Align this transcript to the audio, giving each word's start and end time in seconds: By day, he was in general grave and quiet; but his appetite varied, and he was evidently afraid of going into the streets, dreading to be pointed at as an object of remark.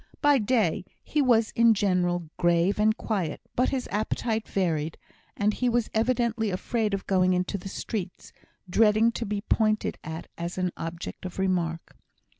By 0.19 0.39
day, 0.39 0.83
he 1.03 1.21
was 1.21 1.51
in 1.51 1.75
general 1.75 2.27
grave 2.37 2.79
and 2.79 2.97
quiet; 2.97 3.39
but 3.55 3.69
his 3.69 3.87
appetite 3.91 4.47
varied, 4.47 4.97
and 5.37 5.53
he 5.53 5.69
was 5.69 5.91
evidently 5.93 6.49
afraid 6.49 6.95
of 6.95 7.05
going 7.05 7.33
into 7.33 7.55
the 7.59 7.69
streets, 7.69 8.33
dreading 8.67 9.11
to 9.11 9.27
be 9.27 9.41
pointed 9.41 9.99
at 10.03 10.27
as 10.39 10.57
an 10.57 10.71
object 10.75 11.23
of 11.23 11.37
remark. 11.37 11.95